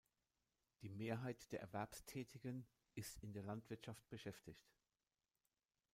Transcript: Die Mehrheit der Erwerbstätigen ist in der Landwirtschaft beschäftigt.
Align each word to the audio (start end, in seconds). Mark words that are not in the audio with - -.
Die 0.81 0.89
Mehrheit 0.89 1.51
der 1.51 1.59
Erwerbstätigen 1.61 2.65
ist 2.95 3.19
in 3.21 3.33
der 3.33 3.43
Landwirtschaft 3.43 4.09
beschäftigt. 4.09 4.67